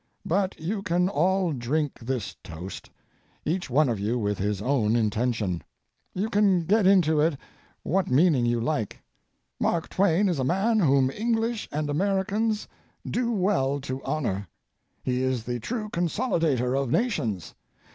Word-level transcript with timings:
But 0.25 0.59
you 0.59 0.81
can 0.81 1.07
all 1.09 1.53
drink 1.53 1.99
this 1.99 2.35
toast, 2.43 2.89
each 3.45 3.69
one 3.69 3.87
of 3.87 3.99
you 3.99 4.17
with 4.17 4.39
his 4.39 4.59
own 4.59 4.95
intention. 4.95 5.61
You 6.15 6.27
can 6.31 6.61
get 6.65 6.87
into 6.87 7.19
it 7.19 7.37
what 7.83 8.09
meaning 8.09 8.43
you 8.47 8.59
like. 8.59 8.99
Mark 9.59 9.89
Twain 9.89 10.27
is 10.27 10.39
a 10.39 10.43
man 10.43 10.79
whom 10.79 11.11
English 11.11 11.69
and 11.71 11.87
Americans 11.87 12.67
do 13.07 13.31
well 13.31 13.79
to 13.81 14.03
honor. 14.03 14.47
He 15.03 15.21
is 15.21 15.43
the 15.43 15.59
true 15.59 15.87
consolidator 15.89 16.73
of 16.75 16.89
nations. 16.89 17.53